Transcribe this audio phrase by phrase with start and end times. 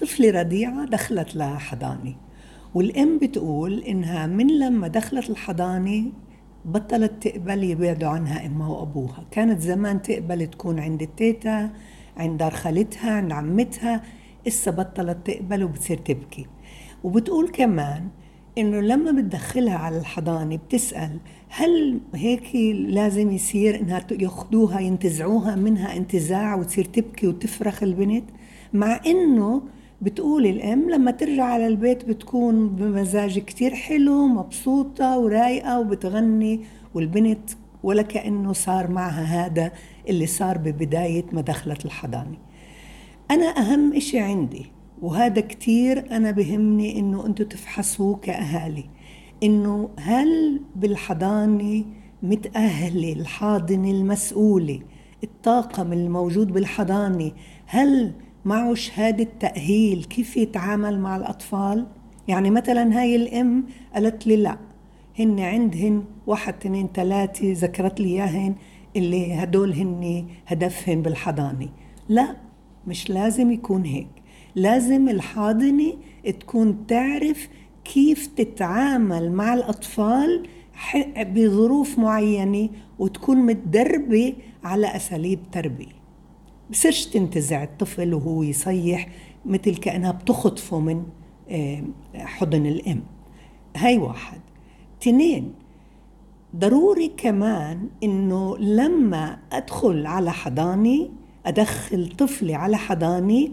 [0.00, 2.14] طفلة رضيعة دخلت لحضانة
[2.74, 6.12] والأم بتقول إنها من لما دخلت الحضانة
[6.64, 9.24] بطلت تقبل يبعدوا عنها أمها وأبوها.
[9.30, 11.70] كانت زمان تقبل تكون عند التيتا
[12.16, 14.02] عند دار خالتها عند عمتها
[14.46, 16.46] إسا بطلت تقبل وبتصير تبكي.
[17.04, 18.08] وبتقول كمان
[18.58, 22.56] إنه لما بتدخلها على الحضانة بتسأل هل هيك
[22.88, 28.24] لازم يصير إنها يأخذوها ينتزعوها منها انتزاع وتصير تبكي وتفرخ البنت؟
[28.72, 29.62] مع إنه
[30.00, 36.60] بتقول الأم لما ترجع على البيت بتكون بمزاج كتير حلو مبسوطة ورايقة وبتغني
[36.94, 37.50] والبنت
[37.82, 39.72] ولا كأنه صار معها هذا
[40.08, 42.36] اللي صار ببداية ما دخلت الحضانة.
[43.30, 44.66] أنا أهم إشي عندي
[45.02, 48.84] وهذا كتير أنا بهمني إنه أنتوا تفحصوه كأهالي
[49.42, 51.84] إنه هل بالحضانة
[52.22, 54.80] متأهلة الحاضنة المسؤولة
[55.24, 57.32] الطاقم الموجود بالحضانة
[57.66, 58.12] هل
[58.44, 61.86] معه شهادة تأهيل كيف يتعامل مع الأطفال؟
[62.28, 63.64] يعني مثلا هاي الأم
[63.94, 64.58] قالت لي لا
[65.18, 68.54] هن عندهن واحد اثنين ثلاثة ذكرت لي إياهن
[68.96, 71.68] اللي هدول هن هدفهن بالحضانة.
[72.08, 72.36] لا
[72.86, 74.08] مش لازم يكون هيك.
[74.54, 75.92] لازم الحاضنة
[76.40, 77.48] تكون تعرف
[77.84, 80.48] كيف تتعامل مع الأطفال
[81.18, 85.99] بظروف معينة وتكون متدربة على أساليب تربية.
[86.70, 89.08] بصيرش تنتزع الطفل وهو يصيح
[89.46, 91.02] مثل كأنها بتخطفه من
[91.50, 91.82] آه،
[92.14, 93.02] حضن الأم.
[93.76, 94.40] هاي واحد.
[95.00, 95.54] تنين
[96.56, 101.08] ضروري كمان إنه لما أدخل على حضانه
[101.46, 103.48] أدخل طفلي على حضانه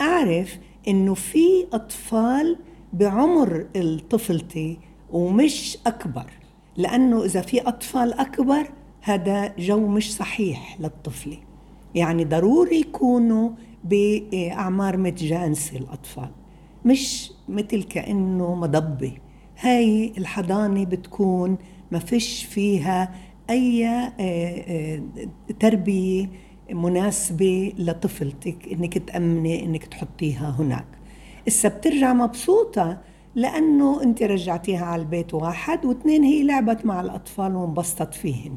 [0.00, 2.56] أعرف إنه في أطفال
[2.92, 3.66] بعمر
[4.10, 4.78] طفلتي
[5.10, 6.30] ومش أكبر.
[6.76, 11.36] لأنه إذا في أطفال أكبر هذا جو مش صحيح للطفلة
[11.96, 13.50] يعني ضروري يكونوا
[13.84, 16.30] بأعمار متجانسة الأطفال
[16.84, 19.12] مش مثل كأنه مضبة.
[19.60, 21.56] هاي الحضانة بتكون
[21.90, 23.14] ما فيش فيها
[23.50, 25.02] أي آه، آه،
[25.60, 26.30] تربية
[26.72, 30.86] مناسبة لطفلتك إنك تأمني إنك تحطيها هناك.
[31.48, 32.98] إسا بترجع مبسوطة
[33.34, 38.56] لأنه أنت رجعتيها على البيت واحد واثنين هي لعبت مع الأطفال وانبسطت فيهن.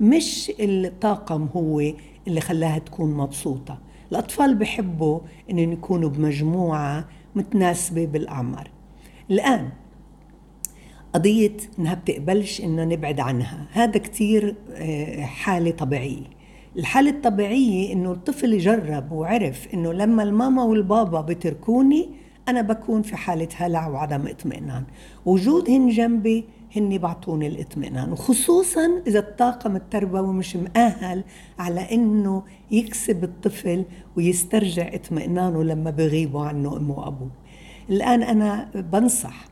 [0.00, 1.82] مش الطاقم هو
[2.28, 3.78] اللي خلاها تكون مبسوطة.
[4.12, 5.20] الأطفال بحبوا
[5.50, 8.70] أنهم يكونوا بمجموعة متناسبة بالأعمار.
[9.30, 9.68] الآن
[11.14, 13.66] قضية إنها بتقبلش إنه نبعد عنها.
[13.72, 16.40] هذا كتير آه، حالة طبيعية.
[16.76, 22.08] الحالة الطبيعية إنه الطفل جرب وعرف إنه لما الماما والبابا بتركوني
[22.48, 24.84] أنا بكون في حالة هلع وعدم اطمئنان.
[25.26, 26.44] وجودهن جنبي
[26.76, 28.12] هن بعطوني الاطمئنان.
[28.12, 31.24] وخصوصا إذا الطاقم التربوي مش مؤهل
[31.58, 33.84] على إنه يكسب الطفل
[34.16, 37.30] ويسترجع اطمئنانه لما بغيبوا عنه أمه وأبوه
[37.90, 39.44] الآن أنا بنصح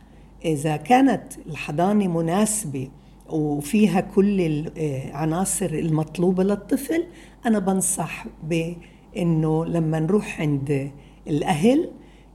[0.44, 2.88] إذا كانت الحضانة مناسبة
[3.28, 4.40] وفيها كل
[4.76, 7.04] العناصر المطلوبة للطفل
[7.46, 10.90] أنا بنصح بأنه لما نروح عند
[11.26, 11.90] الأهل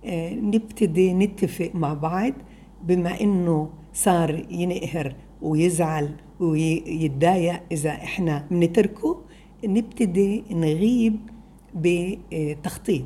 [0.05, 2.33] آه، نبتدي نتفق مع بعض
[2.83, 6.09] بما أنه صار ينقهر ويزعل
[6.39, 9.21] ويتضايق إذا إحنا بنتركه
[9.65, 11.19] نبتدي نغيب
[11.75, 13.05] بتخطيط.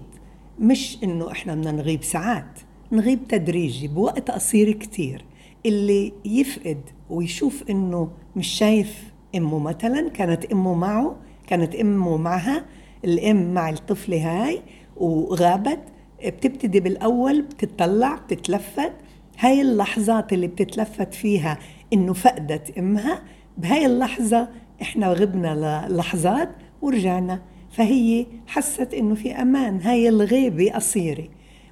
[0.60, 2.60] مش إنه إحنا بدنا نغيب ساعات
[2.92, 5.26] نغيب تدريجي بوقت قصير كتير.
[5.66, 11.16] اللي يفقد ويشوف إنه مش شايف أمه مثلا كانت أمه معه
[11.48, 12.66] كانت أمه معها
[13.06, 14.62] الأم مع الطفلة هاي
[14.98, 15.80] وغابت
[16.26, 18.94] بتبتدي بالأول بتطلع بتتلفت
[19.40, 21.60] هاي اللحظات اللي بتتلفت فيها
[21.94, 23.24] إنه فقدت أمها
[23.58, 24.50] بهاي اللحظة
[24.82, 26.50] إحنا غبنا للحظات
[26.82, 27.42] ورجعنا.
[27.70, 31.28] فهي حست إنه في أمان هاي الغيبة قصيرة.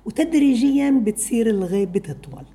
[0.05, 2.45] وتدريجيا بتصير الغيبة تطول.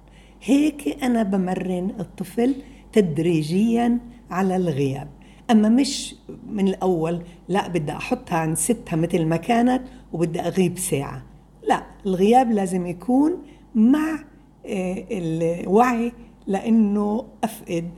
[0.43, 2.55] هيك أنا بمرن الطفل
[2.93, 3.99] تدريجيا
[4.31, 5.09] على الغياب.
[5.51, 6.15] أما مش
[6.47, 9.83] من الأول لا بدي أحطها عند ستها مثل ما كانت
[10.13, 11.23] وبدي أغيب ساعة.
[11.69, 13.43] لا الغياب لازم يكون
[13.75, 14.30] مع
[14.67, 16.13] الوعي
[16.47, 17.91] لأنه أفقد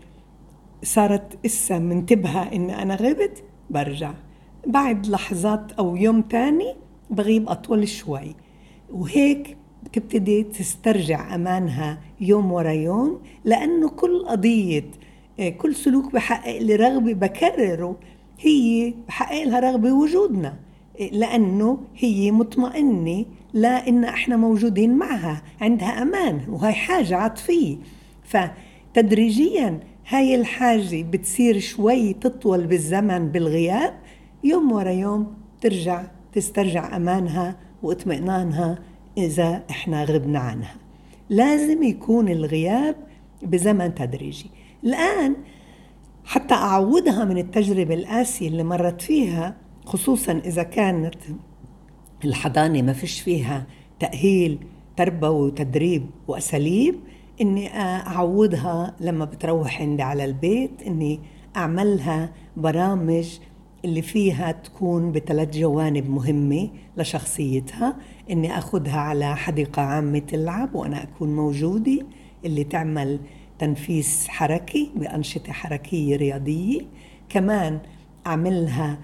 [0.82, 4.14] صارت إسا منتبهة إن أنا غبت برجع.
[4.67, 6.75] بعد لحظات أو يوم تاني
[7.11, 8.35] بغيب أطول شوي.
[8.93, 14.85] وهيك بتبتدي تسترجع أمانها يوم ورا يوم لأنه كل قضية
[15.41, 17.97] آه، كل سلوك بحقق لي رغبة بكرره.
[18.41, 20.56] هي بحقق لها رغبة وجودنا
[21.00, 23.25] آه، لأنه هي مطمئنة
[23.55, 27.77] لا إن إحنا موجودين معها عندها أمان وهي حاجة عاطفية.
[28.25, 33.95] فتدريجيا هاي الحاجة بتصير شوي تطول بالزمن بالغياب
[34.45, 38.79] يوم ورا يوم ترجع تسترجع أمانها واطمئنانها
[39.19, 40.75] إذا إحنا غبنا عنها.
[41.31, 42.97] لازم يكون الغياب
[43.43, 44.51] بزمن تدريجي.
[44.85, 45.37] الآن
[46.25, 49.57] حتى أعودها من التجربة القاسية اللي مرت فيها
[49.87, 51.15] خصوصا إذا كانت
[52.25, 53.67] الحضانة ما فيش فيها
[54.01, 54.59] تأهيل
[54.97, 56.95] تربوي وتدريب وأساليب.
[57.41, 61.21] إني أعودها لما بتروح عندي على البيت إني
[61.57, 63.39] أعملها برامج
[63.85, 67.97] اللي فيها تكون بثلاث جوانب مهمة لشخصيتها.
[68.31, 72.07] إني أخذها على حديقة عامة تلعب وأنا أكون موجودة
[72.45, 73.21] اللي تعمل
[73.59, 76.81] تنفيس حركي بأنشطة حركية رياضية.
[77.29, 77.79] كمان
[78.27, 78.99] أعملها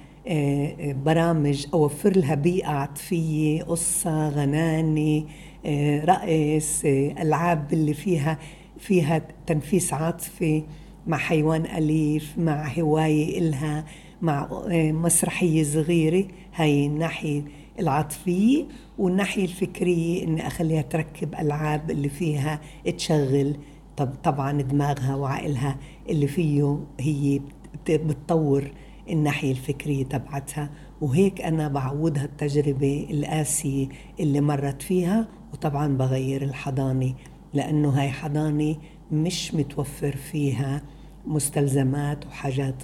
[1.04, 5.26] برامج أوفر لها بيئة عاطفية قصة غناني
[5.66, 6.82] آه، رقص
[7.20, 8.38] ألعاب اللي فيها
[8.78, 10.62] فيها تنفيس عاطفي
[11.06, 13.84] مع حيوان أليف مع هواية إلها
[14.22, 16.24] مع مسرحية صغيرة.
[16.54, 17.42] هاي الناحية
[17.78, 18.64] العاطفية
[18.98, 22.60] والناحية الفكرية إني أخليها تركب ألعاب اللي فيها
[22.96, 23.56] تشغل
[23.96, 25.76] طب طبعا دماغها وعقلها
[26.08, 27.40] اللي فيه هي
[27.88, 28.64] بتطور
[29.10, 30.70] الناحية الفكرية تبعتها
[31.00, 33.88] وهيك أنا بعودها التجربة القاسية
[34.20, 37.14] اللي مرت فيها وطبعا بغير الحضانة
[37.54, 38.76] لأنه هاي حضانة
[39.12, 40.82] مش متوفر فيها
[41.26, 42.82] مستلزمات وحاجات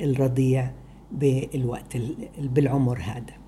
[0.00, 0.70] الرضيع
[1.12, 1.96] بالوقت
[2.38, 3.39] بالعمر هذا.